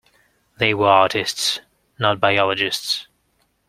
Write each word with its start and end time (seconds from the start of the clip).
They 0.57 0.73
were 0.73 0.87
artists, 0.87 1.59
not 1.99 2.19
biologists. 2.19 3.05